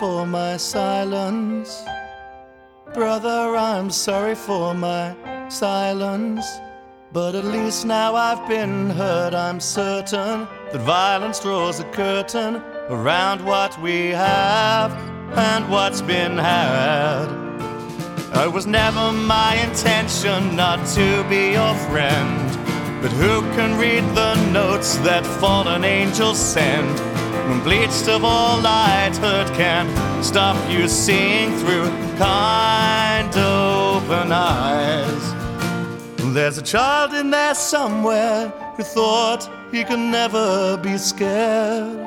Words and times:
for 0.00 0.26
my 0.26 0.56
silence. 0.56 1.84
Brother, 2.94 3.54
I'm 3.54 3.90
sorry 3.90 4.34
for 4.34 4.72
my 4.72 5.14
silence. 5.50 6.46
But 7.12 7.34
at 7.34 7.44
least 7.44 7.84
now 7.84 8.14
I've 8.14 8.48
been 8.48 8.88
heard. 8.88 9.34
I'm 9.34 9.60
certain 9.60 10.48
that 10.72 10.80
violence 10.80 11.40
draws 11.40 11.80
a 11.80 11.84
curtain 11.92 12.62
around 12.88 13.44
what 13.44 13.78
we 13.82 14.06
have 14.08 14.90
and 15.36 15.68
what's 15.70 16.00
been 16.00 16.38
had. 16.38 17.28
It 18.46 18.50
was 18.50 18.66
never 18.66 19.12
my 19.12 19.56
intention 19.68 20.56
not 20.56 20.78
to 20.94 21.28
be 21.28 21.52
your 21.52 21.74
friend. 21.90 22.48
But 23.02 23.12
who 23.12 23.42
can 23.54 23.78
read 23.78 24.04
the 24.14 24.34
notes 24.50 24.96
that 25.08 25.26
fallen 25.40 25.84
angels 25.84 26.38
send? 26.38 27.09
When 27.50 27.64
bleached 27.64 28.06
of 28.06 28.24
all 28.24 28.60
light 28.60 29.16
hurt 29.16 29.52
can 29.56 30.22
stop 30.22 30.56
you 30.70 30.86
seeing 30.86 31.50
through 31.58 31.88
kind 32.16 33.28
open 33.36 34.30
eyes. 34.30 35.34
There's 36.32 36.58
a 36.58 36.62
child 36.62 37.12
in 37.12 37.30
there 37.30 37.56
somewhere 37.56 38.50
who 38.76 38.84
thought 38.84 39.50
he 39.72 39.82
could 39.82 39.98
never 39.98 40.76
be 40.76 40.96
scared. 40.96 41.98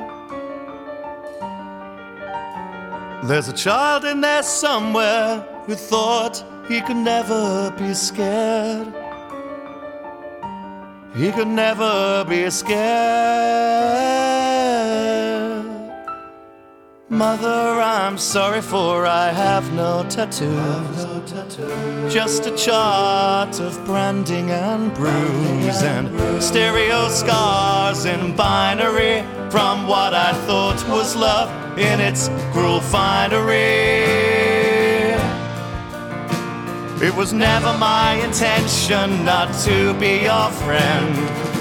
There's 3.24 3.48
a 3.48 3.52
child 3.52 4.06
in 4.06 4.22
there 4.22 4.42
somewhere 4.42 5.40
who 5.66 5.74
thought 5.74 6.42
he 6.68 6.80
could 6.80 6.96
never 6.96 7.70
be 7.78 7.92
scared. 7.92 8.94
He 11.14 11.30
could 11.32 11.48
never 11.48 12.24
be 12.26 12.48
scared. 12.48 14.14
Mother, 17.14 17.80
I'm 17.80 18.18
sorry 18.18 18.60
for 18.60 19.06
I 19.06 19.30
have 19.30 19.72
no 19.72 20.04
tattoos. 20.08 22.12
Just 22.12 22.46
a 22.46 22.56
chart 22.56 23.60
of 23.60 23.84
branding 23.84 24.50
and 24.50 24.92
bruise 24.92 25.80
and 25.82 26.42
stereo 26.42 27.08
scars 27.08 28.04
in 28.04 28.34
binary 28.34 29.22
from 29.48 29.86
what 29.86 30.12
I 30.12 30.32
thought 30.44 30.84
was 30.88 31.14
love 31.14 31.48
in 31.78 32.00
its 32.00 32.28
cruel 32.50 32.80
finery. 32.80 34.02
It 37.00 37.14
was 37.14 37.32
never 37.32 37.78
my 37.78 38.14
intention 38.24 39.24
not 39.24 39.54
to 39.66 39.94
be 40.00 40.22
your 40.22 40.50
friend. 40.50 41.14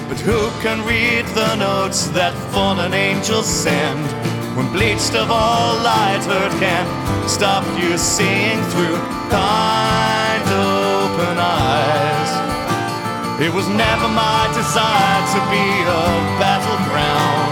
But 0.10 0.20
who 0.20 0.50
can 0.64 0.84
read 0.88 1.28
the 1.36 1.56
notes 1.58 2.08
that 2.08 2.34
fallen 2.52 2.96
angels 2.96 3.48
send? 3.48 4.23
When 4.56 4.72
bleached 4.72 5.16
of 5.16 5.32
all 5.32 5.82
light 5.82 6.22
hurt 6.30 6.54
can 6.62 6.86
stop 7.28 7.66
you 7.74 7.98
seeing 7.98 8.62
through 8.70 9.02
kind 9.34 10.46
open 10.46 11.42
eyes. 11.42 12.32
It 13.42 13.50
was 13.50 13.66
never 13.68 14.08
my 14.14 14.46
desire 14.54 15.22
to 15.34 15.40
be 15.50 15.66
a 15.90 16.06
battleground. 16.38 17.50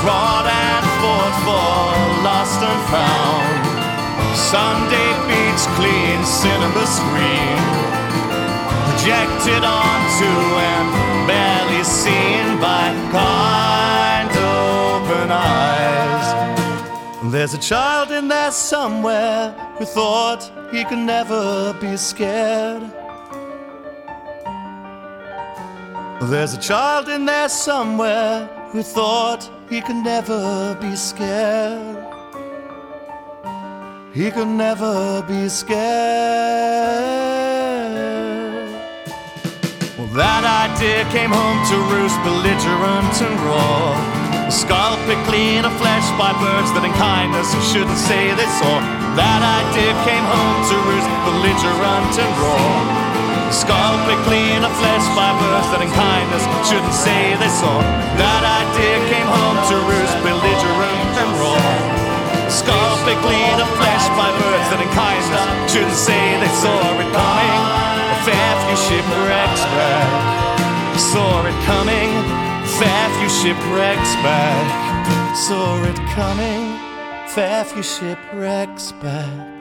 Fraud 0.00 0.48
and 0.48 0.84
fought 1.04 1.36
for 1.44 1.92
lost 2.24 2.60
and 2.64 2.82
found. 2.88 3.62
Sunday 4.32 5.12
beach 5.28 5.64
clean 5.76 6.24
cinema 6.24 6.84
screen 6.88 7.60
projected 8.88 9.60
onto 9.60 10.32
and 10.56 10.88
barely 11.28 11.84
seen 11.84 12.56
by 12.64 12.96
kind 13.12 14.32
open 14.40 15.30
eyes. 15.30 15.61
There's 17.32 17.54
a 17.54 17.58
child 17.58 18.10
in 18.10 18.28
there 18.28 18.50
somewhere 18.50 19.52
who 19.78 19.86
thought 19.86 20.42
he 20.70 20.84
could 20.84 20.98
never 20.98 21.72
be 21.80 21.96
scared. 21.96 22.82
There's 26.24 26.52
a 26.52 26.60
child 26.60 27.08
in 27.08 27.24
there 27.24 27.48
somewhere 27.48 28.46
who 28.72 28.82
thought 28.82 29.48
he 29.70 29.80
could 29.80 29.96
never 29.96 30.76
be 30.78 30.94
scared. 30.94 31.96
He 34.12 34.30
could 34.30 34.48
never 34.48 35.22
be 35.22 35.48
scared. 35.48 35.78
Well, 39.96 40.08
that 40.08 40.44
idea 40.68 41.10
came 41.10 41.30
home 41.30 41.64
to 41.70 41.76
roost, 41.94 42.22
belligerent 42.24 43.22
and 43.22 43.40
raw. 43.40 44.21
A 44.52 44.54
skull 44.54 45.00
picked 45.08 45.24
clean 45.24 45.64
of 45.64 45.72
flesh 45.80 46.04
by 46.20 46.28
birds 46.36 46.68
that 46.76 46.84
in 46.84 46.92
kindness 47.00 47.48
shouldn't 47.72 47.96
say 47.96 48.36
they 48.36 48.44
saw. 48.60 48.84
That 49.16 49.40
idea 49.40 49.96
came 50.04 50.20
home 50.28 50.60
to 50.68 50.76
roost, 50.92 51.08
belligerent 51.24 52.12
and 52.20 52.32
raw. 52.36 53.48
A 53.48 53.54
skull 53.56 53.96
picked 54.04 54.20
clean 54.28 54.60
of 54.60 54.68
flesh 54.76 55.08
by 55.16 55.32
birds 55.40 55.72
that 55.72 55.80
in 55.80 55.88
kindness 55.96 56.44
shouldn't 56.68 56.92
say 56.92 57.32
they 57.40 57.48
saw. 57.48 57.80
That 58.20 58.44
idea 58.44 59.00
came 59.08 59.24
home 59.24 59.56
to 59.72 59.74
roost, 59.88 60.20
belligerent 60.20 61.12
and 61.16 61.32
raw. 61.40 62.44
A 62.44 62.52
skull 62.52 62.92
picked 63.08 63.24
clean 63.24 63.56
of 63.56 63.72
flesh 63.80 64.04
by 64.20 64.28
birds 64.36 64.68
that 64.68 64.84
in 64.84 64.90
kindness 64.92 65.48
shouldn't 65.72 65.96
say 65.96 66.36
they 66.44 66.52
saw 66.60 66.76
it 67.00 67.08
coming. 67.08 67.60
A 67.88 68.18
fair 68.28 68.52
few 68.68 68.76
shipwrecks 68.84 69.64
back 69.72 70.12
saw 71.00 71.40
it 71.40 71.56
coming. 71.64 72.51
Fair 72.82 73.08
few 73.10 73.28
shipwrecks 73.28 74.14
back 74.26 75.36
saw 75.36 75.82
it 75.84 75.96
coming. 76.10 76.76
Fair 77.28 77.62
few 77.64 77.80
shipwrecks 77.80 78.90
back. 79.00 79.51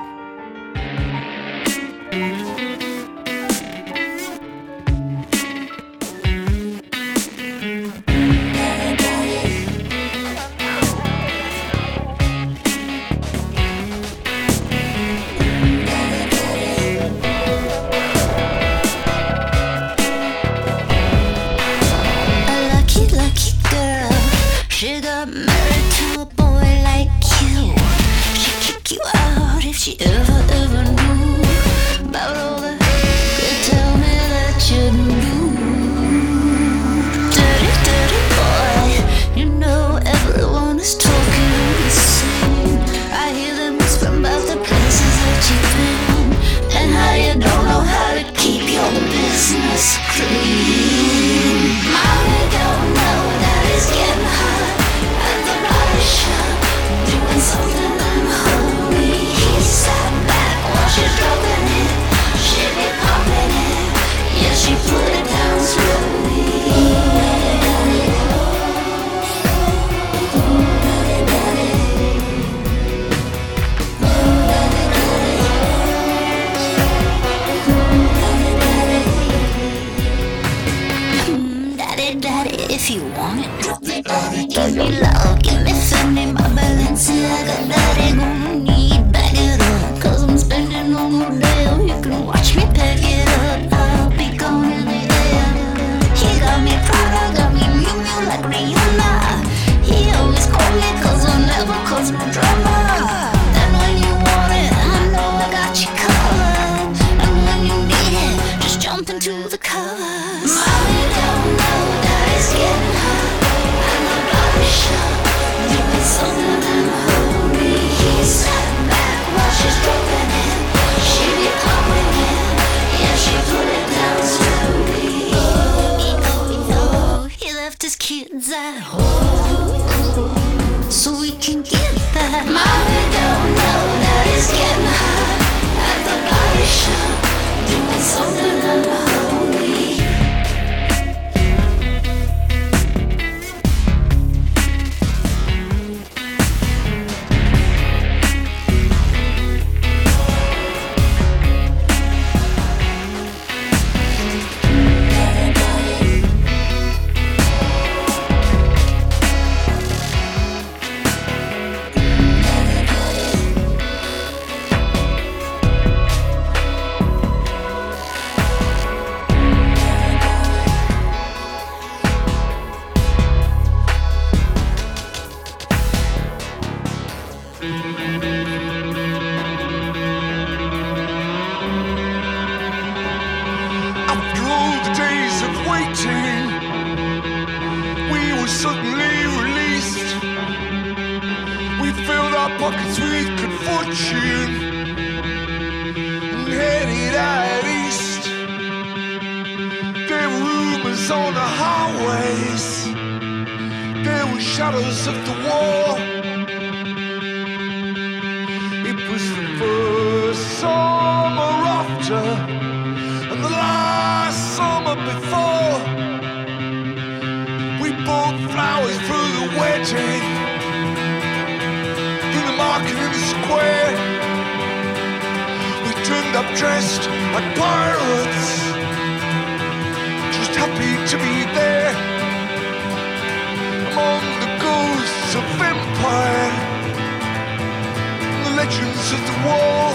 legends 238.71 239.11
of 239.11 239.21
the 239.27 239.35
wall. 239.45 239.93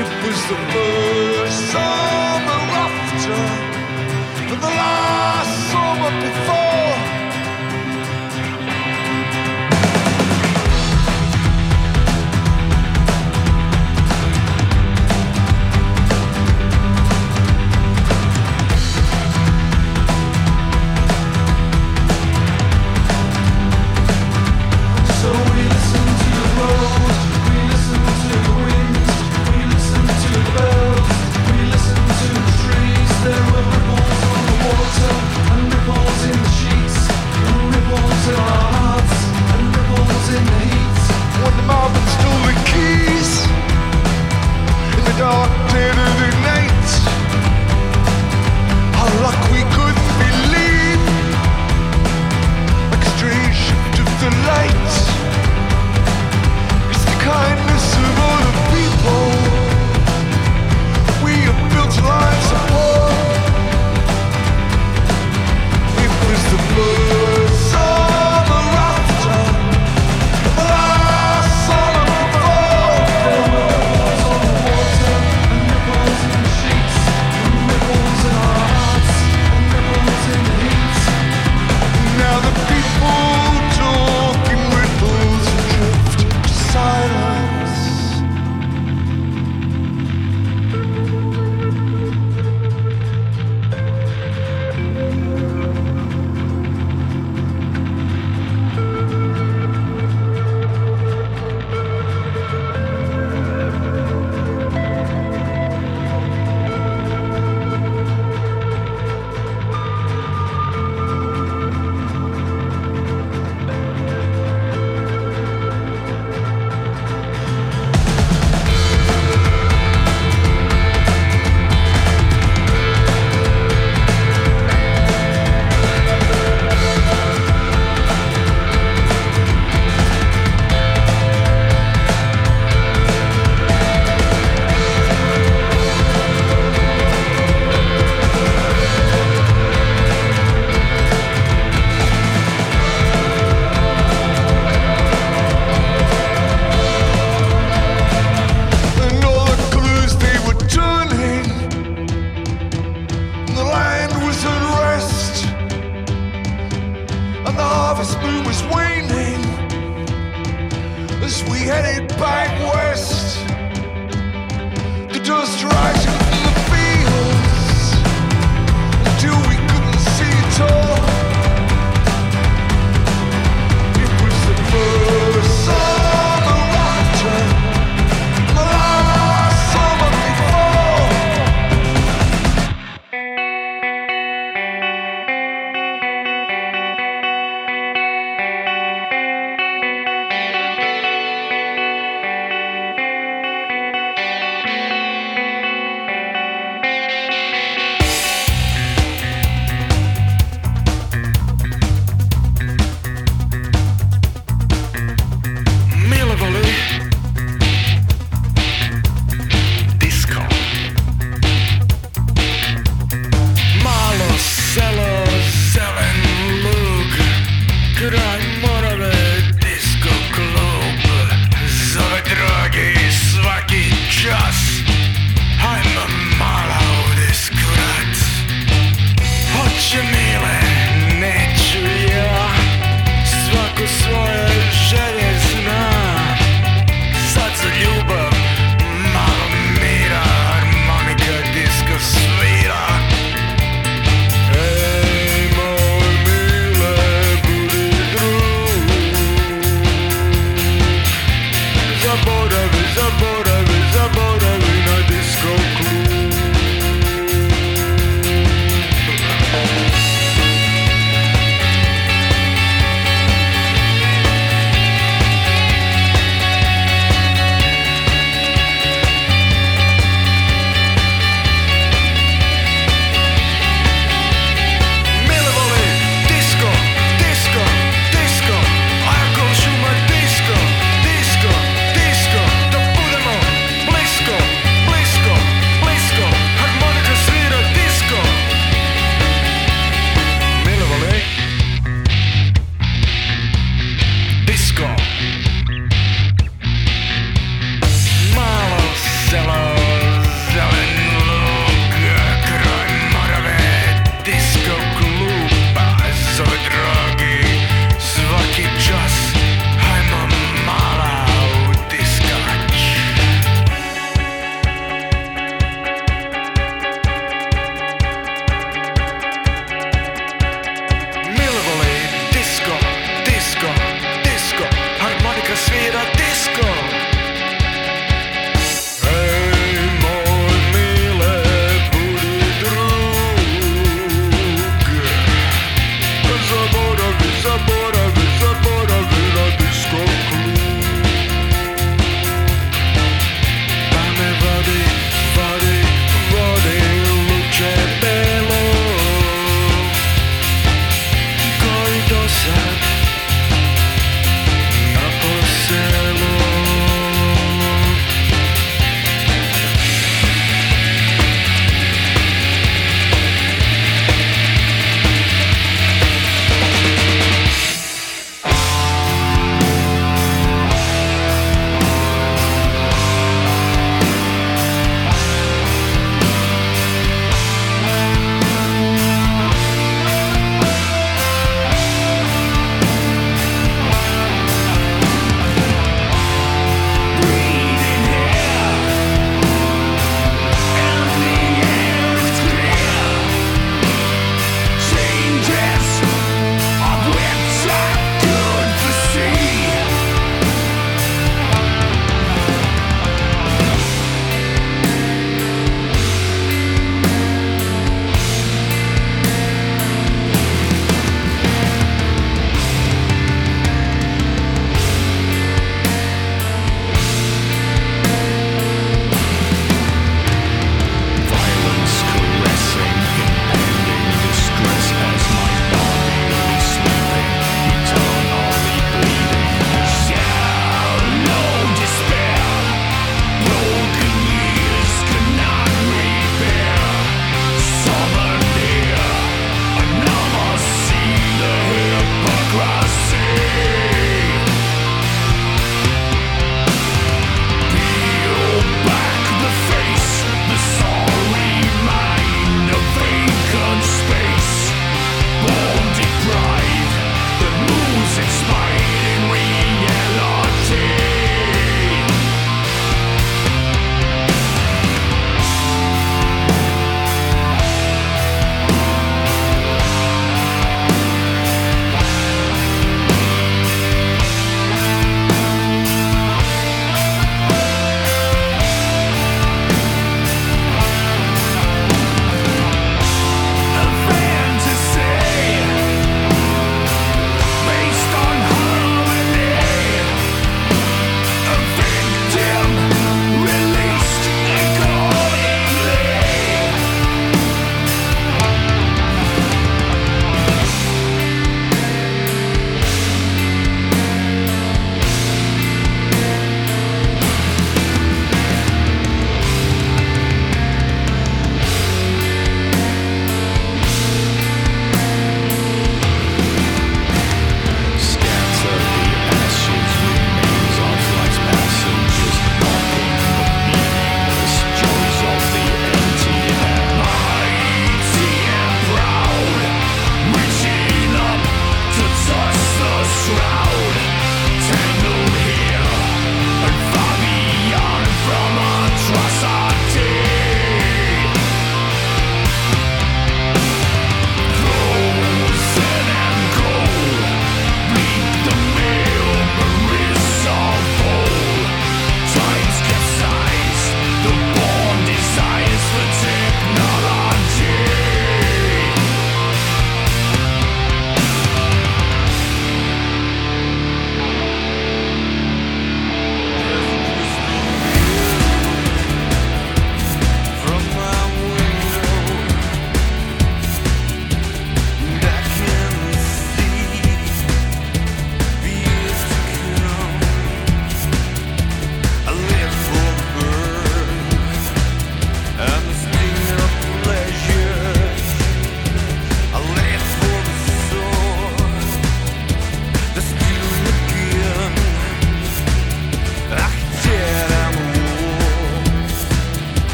It 0.00 0.08
was 0.24 0.38
the 0.50 0.58
first 0.72 1.60
summer 1.72 2.60
after, 2.84 3.34
and 4.40 4.50
the 4.50 4.56
last 4.56 5.70
summer 5.70 6.12
before. 6.22 6.73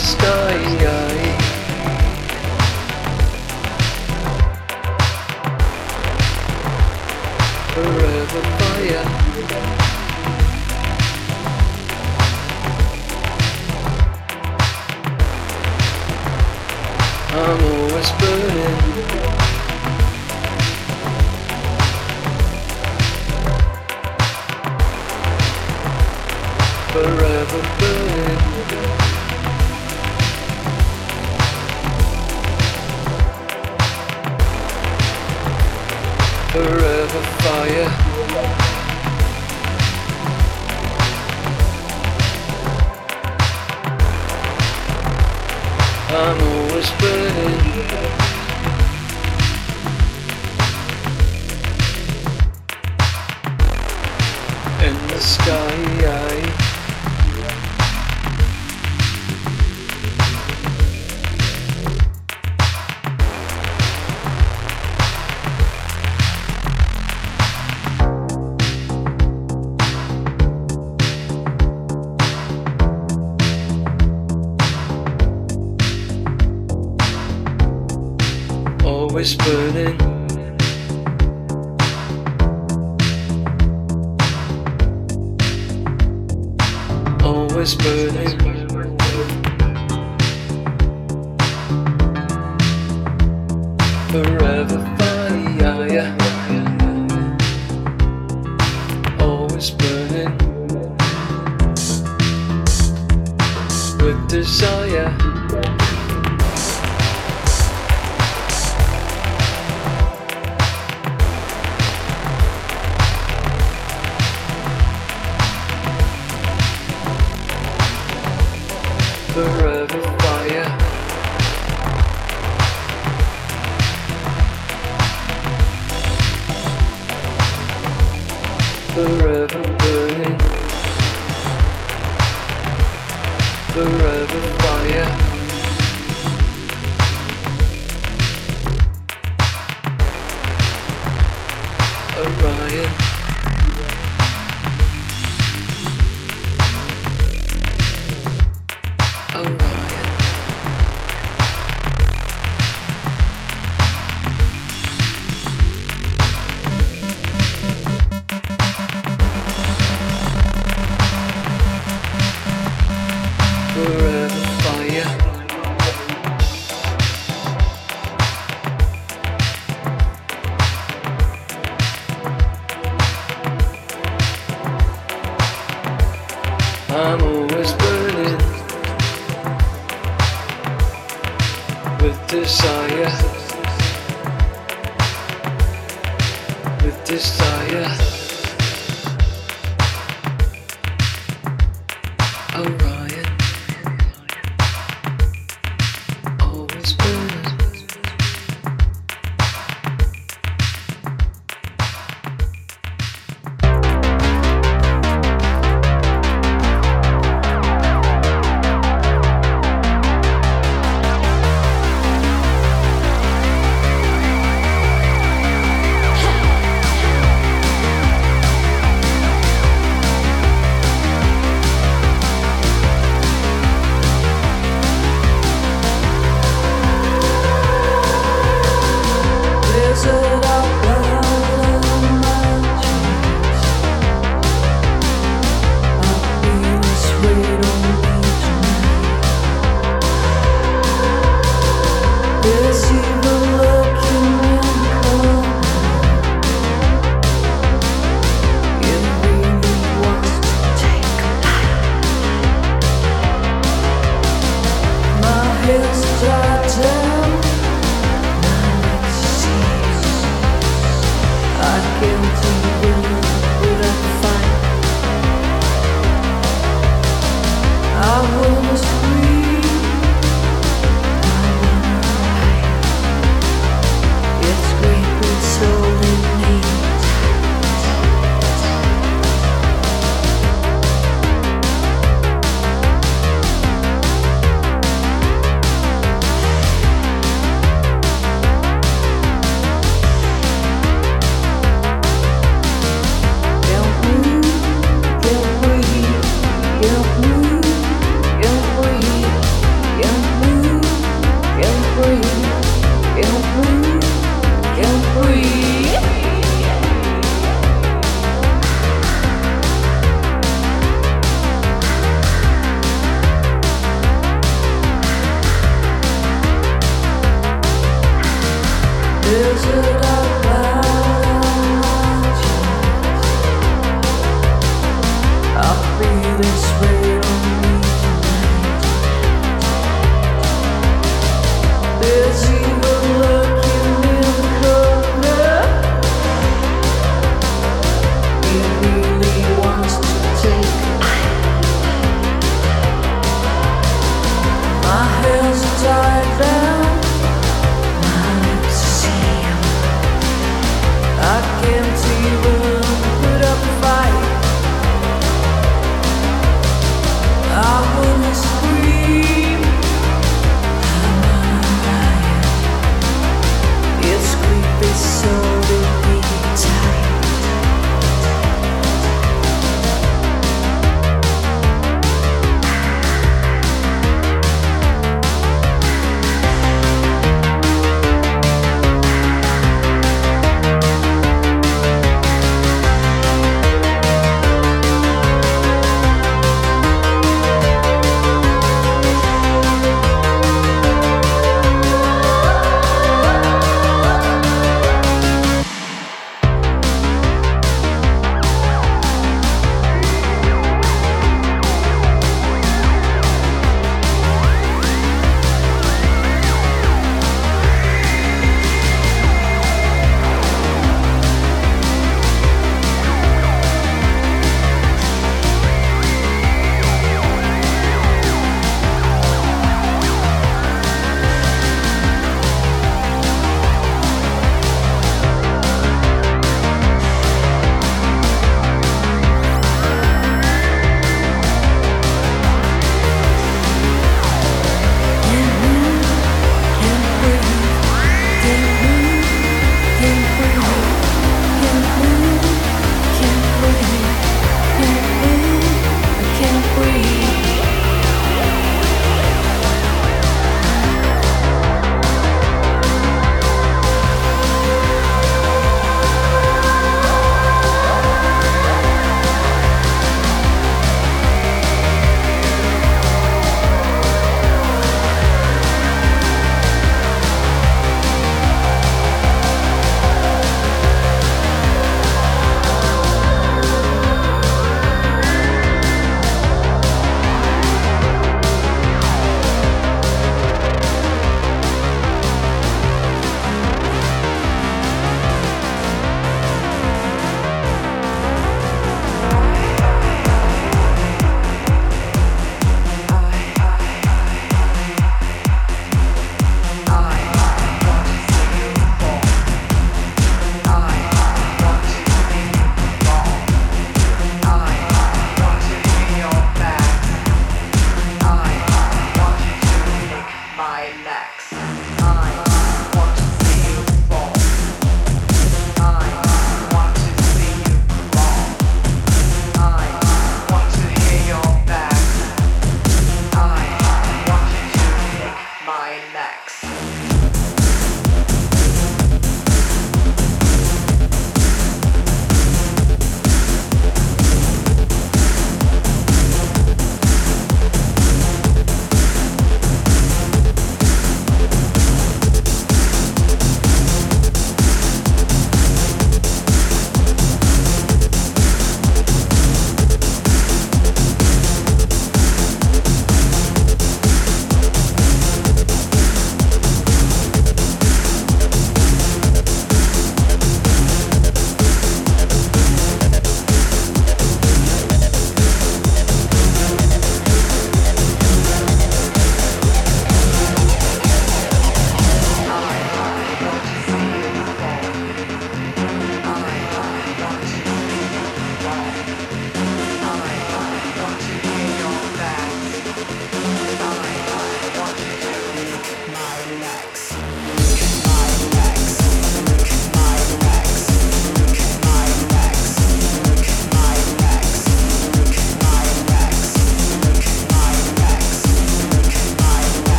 sky. 0.00 0.56
Forever 7.74 8.42
fire. 8.58 9.06
I'm. 17.32 17.80
Forever 26.92 27.62
burning. 27.78 29.09
fire. 37.42 37.88
I'm 46.12 46.42
always 46.42 46.90
burning. 47.00 48.19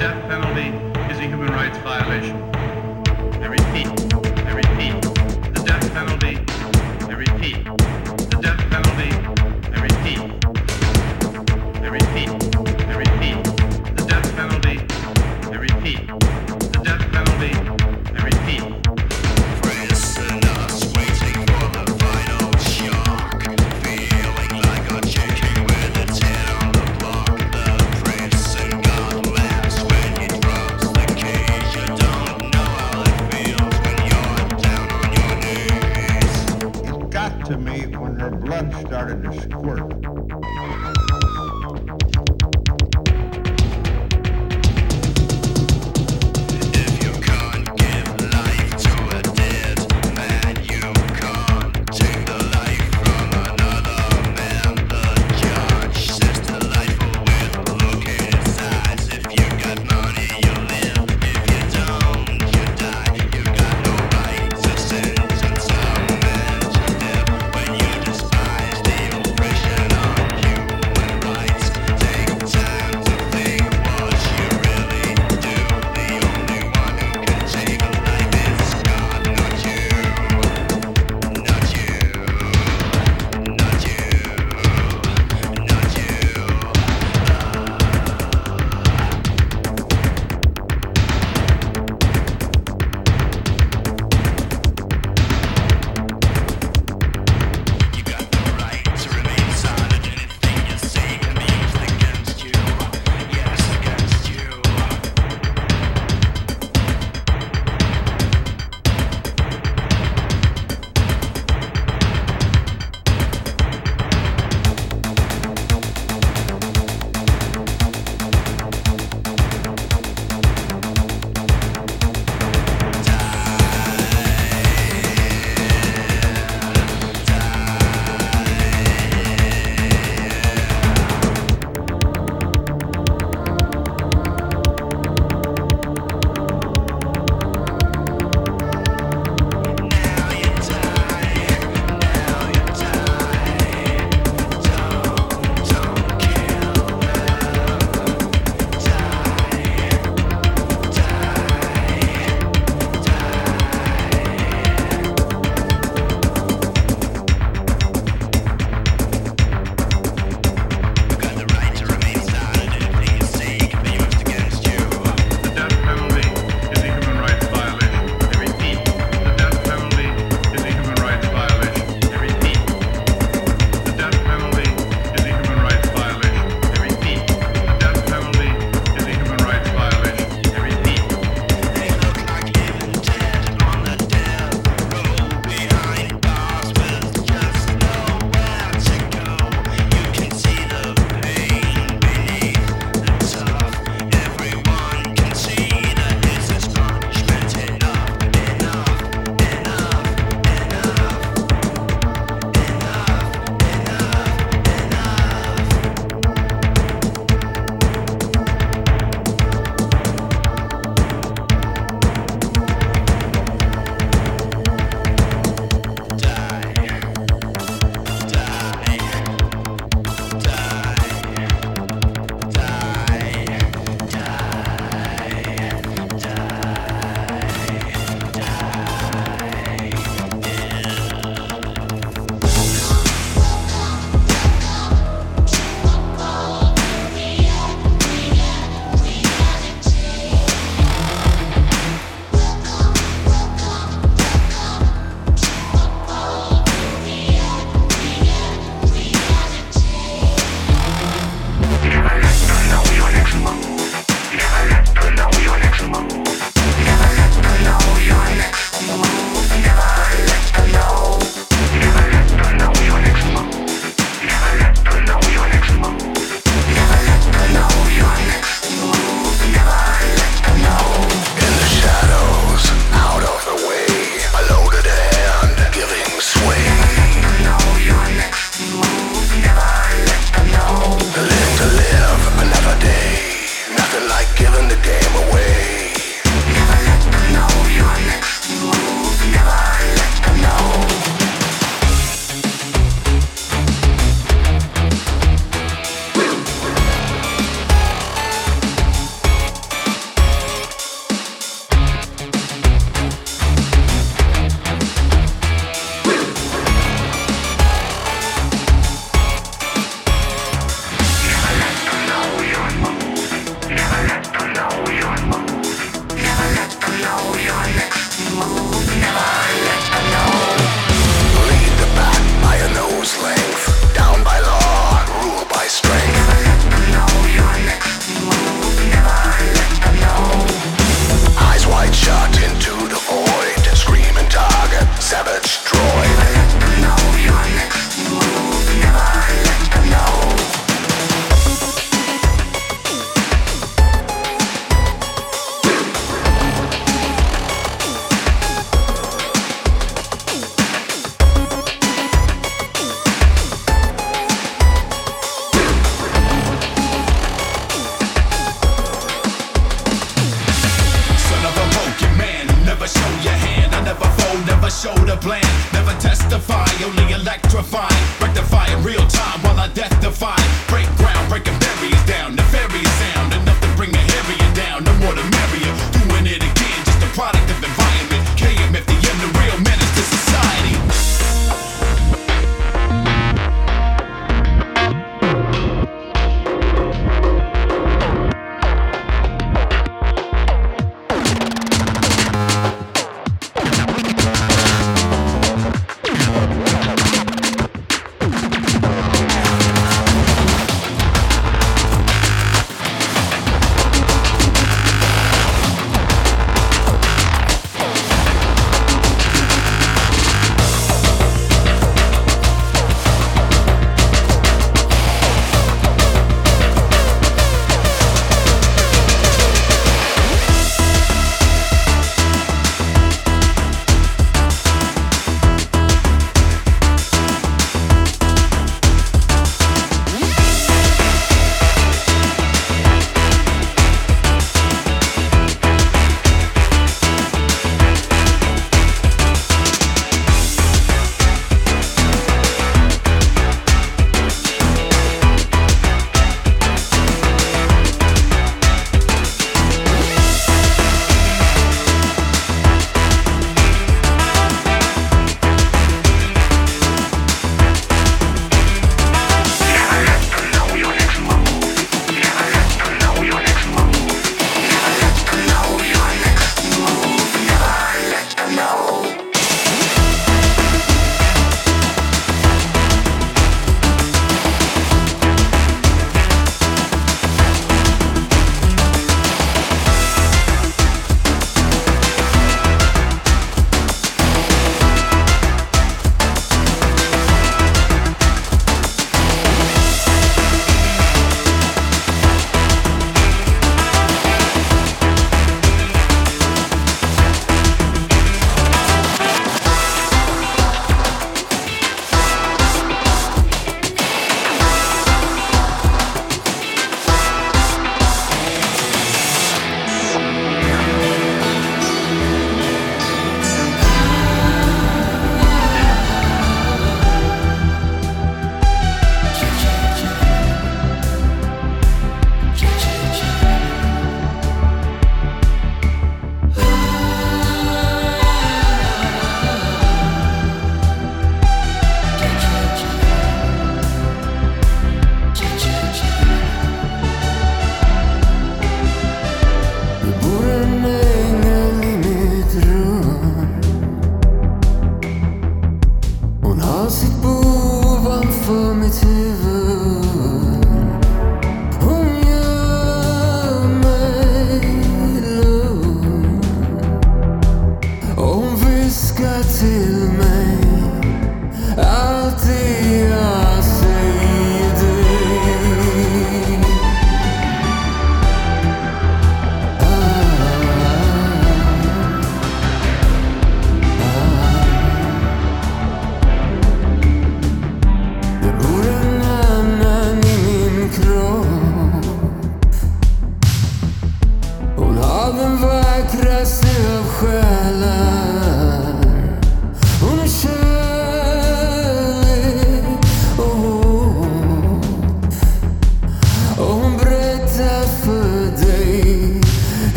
death 0.00 0.28
penalty 0.30 0.68
is 1.12 1.18
a 1.18 1.24
human 1.24 1.52
rights 1.52 1.76
violation. 1.80 2.42
I 3.42 3.48
repeat, 3.48 4.14
I 4.46 4.52
repeat. 4.52 5.09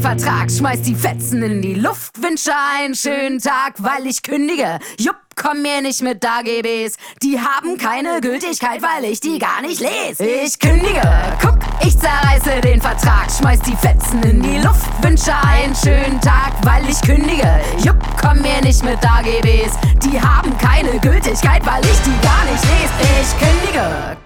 Vertrag, 0.00 0.50
schmeiß 0.50 0.80
die 0.82 0.94
Fetzen 0.94 1.42
in 1.42 1.60
die 1.60 1.74
Luft, 1.74 2.22
wünsche 2.22 2.52
einen 2.74 2.94
schönen 2.94 3.38
Tag, 3.38 3.74
weil 3.78 4.06
ich 4.06 4.22
kündige. 4.22 4.78
Jupp, 4.98 5.16
komm 5.36 5.60
mir 5.60 5.82
nicht 5.82 6.00
mit 6.00 6.24
AGBs, 6.24 6.96
die 7.22 7.38
haben 7.38 7.76
keine 7.76 8.20
Gültigkeit, 8.22 8.80
weil 8.80 9.10
ich 9.10 9.20
die 9.20 9.38
gar 9.38 9.60
nicht 9.60 9.80
lese. 9.80 10.24
Ich 10.24 10.58
kündige, 10.58 11.02
guck, 11.42 11.58
ich 11.82 11.98
zerreiße 11.98 12.62
den 12.62 12.80
Vertrag, 12.80 13.30
schmeiß 13.30 13.60
die 13.60 13.76
Fetzen 13.76 14.22
in 14.22 14.42
die 14.42 14.58
Luft, 14.58 14.88
wünsche 15.02 15.34
einen 15.46 15.74
schönen 15.74 16.20
Tag, 16.20 16.54
weil 16.62 16.88
ich 16.88 17.00
kündige. 17.02 17.60
Jupp, 17.84 17.98
komm 18.22 18.40
mir 18.40 18.62
nicht 18.62 18.82
mit 18.82 18.98
AGBs, 19.04 19.76
die 20.02 20.18
haben 20.18 20.56
keine 20.56 20.98
Gültigkeit, 20.98 21.64
weil 21.66 21.84
ich 21.84 22.00
die 22.06 22.26
gar 22.26 22.44
nicht 22.44 22.64
lese. 22.64 22.94
Ich 23.20 23.38
kündige. 23.38 24.16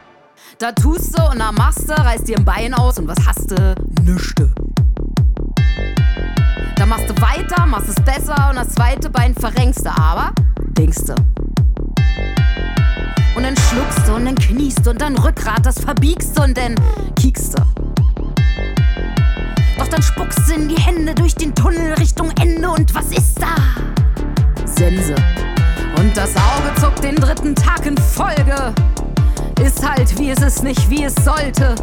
Da 0.59 0.71
tust 0.71 1.19
du 1.19 1.31
und 1.31 1.41
da 1.41 1.51
machst 1.51 1.89
du, 1.89 1.93
reißt 1.93 2.29
dir 2.29 2.39
ein 2.39 2.45
Bein 2.45 2.75
aus 2.75 2.99
und 2.99 3.09
was 3.09 3.19
hast 3.27 3.51
du? 3.51 3.75
Nüchte. 4.03 4.53
Da 6.77 6.87
machst 6.87 7.09
du 7.09 7.15
weiter, 7.21 7.67
machst 7.67 7.89
es 7.89 8.05
besser 8.05 8.51
und 8.51 8.57
das 8.57 8.69
zweite 8.71 9.09
Bein 9.11 9.35
verrenkst 9.35 9.85
du, 9.87 9.91
aber 9.91 10.33
denkst 10.77 11.05
du. 11.07 11.15
Und 13.35 13.43
dann 13.43 13.57
schluckst 13.57 14.07
du 14.07 14.15
und 14.15 14.27
dann 14.27 14.35
kniest 14.37 14.85
du 14.87 14.91
und 14.91 15.01
dann 15.01 15.17
Rückgrat, 15.17 15.65
das 15.65 15.81
verbiegst 15.81 16.39
du 16.39 16.43
und 16.43 16.57
dann 16.57 16.75
kiekst 17.17 17.59
du. 17.59 17.63
Doch 19.79 19.89
dann 19.89 20.03
spuckst 20.03 20.49
du 20.49 20.55
in 20.55 20.69
die 20.69 20.81
Hände 20.81 21.15
durch 21.15 21.35
den 21.35 21.55
Tunnel 21.55 21.95
Richtung 21.95 22.31
Ende 22.41 22.69
und 22.71 22.95
was 22.95 23.07
ist 23.07 23.41
da? 23.41 23.57
Sense. 24.67 25.15
Und 25.97 26.17
das 26.17 26.31
Auge 26.37 26.81
zuckt 26.81 27.03
den 27.03 27.17
dritten 27.17 27.55
Tag 27.55 27.87
in 27.87 27.97
Folge. 27.97 28.75
Ist 29.63 29.89
halt 29.89 30.19
wie 30.19 30.31
es 30.31 30.43
ist, 30.43 30.63
nicht 30.63 30.91
wie 30.91 31.05
es 31.05 31.15
sollte. 31.25 31.75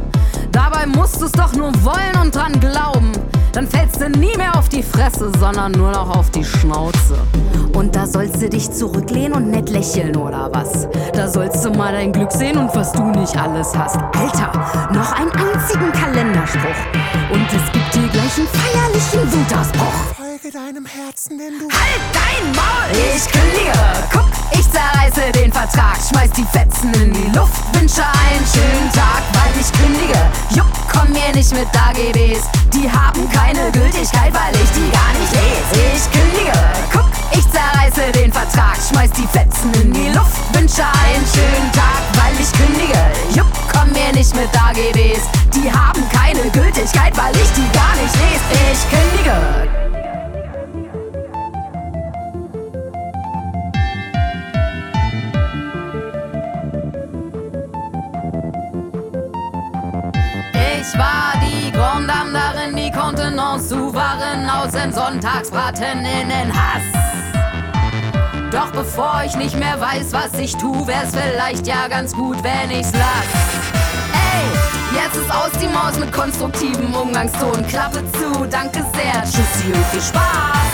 Dabei 0.51 0.85
musst 0.85 1.21
du's 1.21 1.31
doch 1.31 1.53
nur 1.53 1.71
wollen 1.83 2.17
und 2.21 2.35
dran 2.35 2.59
glauben. 2.59 3.11
Dann 3.53 3.67
fällst 3.67 3.99
du 3.99 4.09
nie 4.09 4.35
mehr 4.37 4.57
auf 4.57 4.69
die 4.69 4.81
Fresse, 4.81 5.29
sondern 5.37 5.73
nur 5.73 5.91
noch 5.91 6.15
auf 6.15 6.29
die 6.29 6.43
Schnauze. 6.43 7.17
Und 7.73 7.95
da 7.95 8.07
sollst 8.07 8.41
du 8.41 8.49
dich 8.49 8.71
zurücklehnen 8.71 9.33
und 9.33 9.51
nett 9.51 9.69
lächeln, 9.69 10.15
oder 10.15 10.49
was? 10.53 10.87
Da 11.13 11.27
sollst 11.27 11.65
du 11.65 11.71
mal 11.71 11.91
dein 11.91 12.13
Glück 12.13 12.31
sehen 12.31 12.57
und 12.57 12.73
was 12.73 12.93
du 12.93 13.03
nicht 13.03 13.37
alles 13.37 13.75
hast. 13.77 13.97
Alter, 13.97 14.51
noch 14.93 15.11
einen 15.11 15.31
einzigen 15.31 15.91
Kalenderspruch. 15.91 16.79
Und 17.31 17.45
es 17.47 17.71
gibt 17.73 17.93
hier 17.93 18.07
gleich 18.07 18.37
einen 18.37 18.47
feierlichen 18.47 19.31
Wutausbruch. 19.33 20.15
Folge 20.15 20.51
deinem 20.51 20.85
Herzen, 20.85 21.37
denn 21.37 21.59
du. 21.59 21.67
Halt 21.69 22.01
dein 22.13 22.55
Maul! 22.55 23.15
Ich 23.15 23.27
kündige, 23.31 23.77
guck, 24.11 24.29
ich 24.53 24.69
zerreiße 24.71 25.31
den 25.33 25.51
Vertrag, 25.51 25.97
schmeiß 25.97 26.31
die 26.31 26.45
Fetzen 26.45 26.93
in 26.93 27.13
die 27.13 27.37
Luft, 27.37 27.61
wünsche 27.73 28.03
einen 28.03 28.45
schönen 28.47 28.91
Tag, 28.93 29.23
weil 29.33 29.59
ich 29.59 29.71
kündige. 29.73 30.19
Jupp, 30.55 30.71
komm 30.91 31.11
mir 31.11 31.33
nicht 31.33 31.51
mit 31.53 31.67
AGBs, 31.67 32.47
die 32.73 32.89
haben 32.89 33.29
keine 33.29 33.40
Gültigkeit, 34.01 34.33
weil 34.33 34.53
ich 34.55 34.71
die 34.71 34.89
gar 34.91 35.11
nicht 35.19 35.31
lese. 35.31 35.95
Ich 35.95 36.11
kündige, 36.11 36.51
guck, 36.91 37.09
ich 37.31 37.45
zerreiße 37.49 38.11
den 38.11 38.31
Vertrag, 38.31 38.77
schmeiß 38.77 39.11
die 39.11 39.27
Fetzen 39.27 39.73
in 39.81 39.93
die 39.93 40.09
Luft, 40.09 40.37
wünsche 40.53 40.83
einen 40.83 41.25
schönen 41.25 41.71
Tag, 41.71 42.01
weil 42.13 42.33
ich 42.39 42.51
kündige. 42.51 42.99
Jupp, 43.35 43.51
komm 43.71 43.91
mir 43.91 44.11
nicht 44.13 44.35
mit 44.35 44.49
AGBs, 44.55 45.29
die 45.53 45.71
haben 45.71 46.03
keine 46.09 46.49
Gültigkeit, 46.49 47.15
weil 47.17 47.35
ich 47.35 47.51
die 47.53 47.69
gar 47.71 47.95
nicht 47.95 48.15
lese. 48.15 48.41
Ich 48.71 48.89
kündige. 48.89 49.69
Ich 60.81 60.97
war 60.97 61.33
die 61.39 61.71
Grande 61.71 62.11
Zu 63.67 63.93
wahren, 63.93 64.49
aus 64.49 64.71
dem 64.71 64.91
Sonntagsbraten 64.91 65.99
in 65.99 66.29
den 66.29 66.51
Hass. 66.51 66.83
Doch 68.51 68.71
bevor 68.71 69.21
ich 69.25 69.35
nicht 69.37 69.57
mehr 69.57 69.79
weiß, 69.79 70.11
was 70.11 70.33
ich 70.39 70.55
tu, 70.57 70.85
wär's 70.85 71.11
vielleicht 71.15 71.65
ja 71.67 71.87
ganz 71.87 72.13
gut, 72.13 72.43
wenn 72.43 72.69
ich's 72.71 72.91
lass. 72.91 73.31
Ey, 74.13 75.01
jetzt 75.01 75.15
ist 75.15 75.31
aus 75.31 75.51
die 75.61 75.67
Maus 75.67 75.97
mit 75.97 76.11
konstruktivem 76.11 76.93
Umgangston. 76.93 77.65
Klappe 77.67 78.03
zu, 78.11 78.45
danke 78.45 78.85
sehr, 78.93 79.23
tschüssi 79.23 79.71
und 79.73 79.85
viel 79.85 80.01
Spaß. 80.01 80.71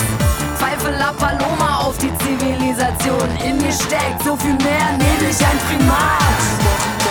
Pfeife 0.57 0.91
La 0.97 1.11
Paloma 1.11 1.81
auf 1.85 1.97
die 1.97 2.11
Zivilisation. 2.17 3.29
In 3.45 3.57
mir 3.57 3.71
steckt 3.71 4.23
so 4.23 4.35
viel 4.35 4.55
mehr, 4.55 4.91
nehme 4.97 5.29
ich 5.29 5.39
ein 5.45 5.59
Primat. 5.67 7.06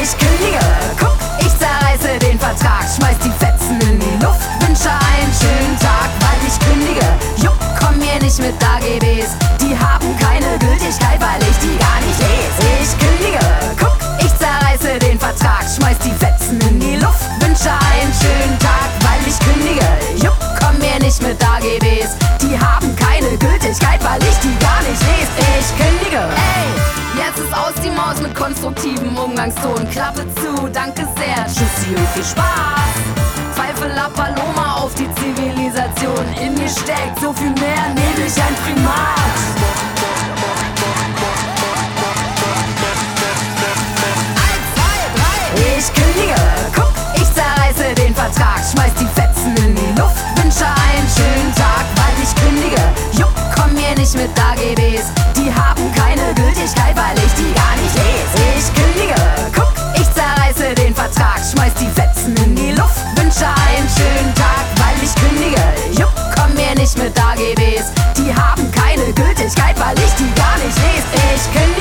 Ich 0.00 0.16
kündige, 0.16 0.60
guck, 0.96 1.18
ich 1.40 1.52
zerreiße 1.58 2.18
den 2.20 2.38
Vertrag, 2.38 2.86
schmeiß 2.86 3.18
die 3.18 3.32
Fetzen 3.44 3.80
in 3.80 3.98
die 3.98 4.24
Luft, 4.24 4.46
wünsche 4.62 4.90
einen 4.90 5.32
schönen 5.34 5.76
Tag, 5.80 6.08
weil 6.22 6.38
ich 6.46 6.54
kündige. 6.60 7.04
Jupp, 7.42 7.58
komm 7.80 7.98
mir 7.98 8.14
nicht 8.22 8.38
mit 8.38 8.54
AGBs, 8.62 9.34
die 9.58 9.74
haben 9.76 10.16
keine 10.16 10.56
Gültigkeit, 10.58 11.18
weil 11.18 11.42
ich 11.42 11.58
die 11.58 11.76
gar 11.82 11.98
nicht 12.06 12.20
lese. 12.22 12.62
Ich 12.80 12.94
kündige, 12.94 13.42
guck, 13.76 13.98
ich 14.20 14.32
zerreiße 14.38 15.00
den 15.00 15.18
Vertrag, 15.18 15.66
schmeiß 15.66 15.98
die 15.98 16.14
Fetzen 16.14 16.60
in 16.70 16.78
die 16.78 16.96
Luft, 16.96 17.26
wünsche 17.42 17.70
einen 17.70 18.14
schönen 18.14 18.58
Tag, 18.60 18.94
weil 19.02 19.18
ich 19.26 19.38
kündige. 19.40 19.88
Jupp, 20.22 20.38
komm 20.62 20.78
mir 20.78 20.98
nicht 21.02 21.20
mit 21.22 21.42
AGBs, 21.42 22.14
die 22.40 22.54
haben 22.54 22.94
keine 22.94 23.36
Gültigkeit, 23.36 23.98
weil 24.04 24.22
ich 24.22 24.38
die 24.46 24.54
gar 24.62 24.78
nicht 24.86 25.02
lese. 25.10 25.42
Ich 25.58 25.74
kündige, 25.74 26.22
ey, 26.22 27.07
jetzt 27.28 27.38
ist 27.40 27.54
aus 27.54 27.74
die 27.84 27.90
Maus 27.90 28.20
mit 28.22 28.34
konstruktivem 28.34 29.16
Umgangston. 29.16 29.88
Klappe 29.90 30.22
zu, 30.36 30.68
danke 30.72 31.06
sehr, 31.16 31.44
tschüssi 31.46 31.94
und 31.94 32.08
viel 32.14 32.24
Spaß. 32.24 32.94
Pfeife 33.54 33.88
La 33.88 34.08
Paloma 34.08 34.76
auf 34.76 34.94
die 34.94 35.08
Zivilisation. 35.16 36.24
In 36.40 36.54
mir 36.54 36.68
steckt 36.68 37.20
so 37.20 37.32
viel 37.32 37.52
mehr, 37.60 37.84
nehme 37.94 38.26
ich 38.26 38.36
ein 38.40 38.54
Primat. 38.64 39.18
Ich 45.76 45.92
kündige, 45.92 46.40
guck, 46.74 46.92
ich 47.14 47.28
zerreiße 47.34 47.94
den 47.94 48.14
Vertrag, 48.14 48.60
schmeiß 48.72 48.92
die 49.00 49.08
Fetzen 49.20 49.54
in 49.64 49.74
die 49.74 50.00
Luft, 50.00 50.16
wünsche 50.36 50.64
einen 50.64 51.08
schönen 51.08 51.54
Tag, 51.54 51.84
weil 51.96 52.14
ich 52.22 52.34
kündige. 52.34 52.82
Jupp, 53.12 53.34
komm 53.54 53.74
mir 53.74 53.94
nicht 53.96 54.14
mit 54.14 54.30
AGBs, 54.38 55.12
ihre 56.28 56.34
Gültigkeit, 56.34 56.96
weil 56.96 57.16
ich 57.16 57.32
die 57.34 57.52
gar 57.54 57.74
nicht 57.76 57.94
lese. 57.94 58.40
Ich 58.58 58.74
kündige, 58.74 59.14
guck, 59.54 59.72
ich 59.94 60.08
zerreiße 60.12 60.74
den 60.74 60.94
Vertrag, 60.94 61.38
schmeiß 61.38 61.72
die 61.74 61.88
Fetzen 61.88 62.36
in 62.44 62.54
die 62.54 62.72
Luft, 62.72 63.00
wünsche 63.16 63.46
einen 63.46 63.88
schönen 63.88 64.34
Tag, 64.34 64.64
weil 64.76 64.96
ich 65.02 65.14
kündige. 65.14 65.62
juck, 65.98 66.12
komm 66.36 66.54
mir 66.54 66.74
nicht 66.74 66.96
mit 66.98 67.18
AGBs, 67.18 67.92
die 68.16 68.34
haben 68.34 68.70
keine 68.72 69.12
Gültigkeit, 69.12 69.78
weil 69.78 69.96
ich 69.98 70.14
die 70.18 70.32
gar 70.34 70.56
nicht 70.58 70.76
lese. 70.76 71.06
Ich 71.34 71.52
kündige. 71.52 71.77